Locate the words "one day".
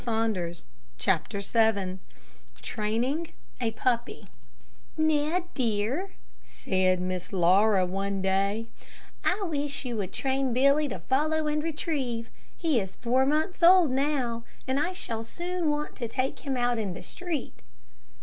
7.85-8.65